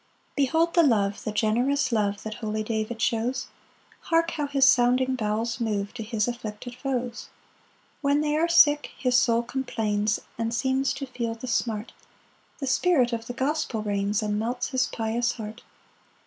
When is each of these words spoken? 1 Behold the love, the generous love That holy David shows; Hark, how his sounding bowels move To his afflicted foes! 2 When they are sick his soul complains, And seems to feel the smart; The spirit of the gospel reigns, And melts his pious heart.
1 0.33 0.33
Behold 0.35 0.73
the 0.73 0.81
love, 0.81 1.23
the 1.25 1.31
generous 1.31 1.91
love 1.91 2.23
That 2.23 2.33
holy 2.33 2.63
David 2.63 2.99
shows; 2.99 3.49
Hark, 4.09 4.31
how 4.31 4.47
his 4.47 4.65
sounding 4.65 5.13
bowels 5.15 5.59
move 5.59 5.93
To 5.93 6.01
his 6.01 6.27
afflicted 6.27 6.73
foes! 6.73 7.25
2 7.97 7.97
When 8.01 8.21
they 8.21 8.35
are 8.35 8.47
sick 8.49 8.89
his 8.97 9.15
soul 9.15 9.43
complains, 9.43 10.19
And 10.39 10.55
seems 10.55 10.91
to 10.93 11.05
feel 11.05 11.35
the 11.35 11.45
smart; 11.45 11.93
The 12.57 12.65
spirit 12.65 13.13
of 13.13 13.27
the 13.27 13.33
gospel 13.33 13.83
reigns, 13.83 14.23
And 14.23 14.39
melts 14.39 14.69
his 14.69 14.87
pious 14.87 15.33
heart. 15.33 15.61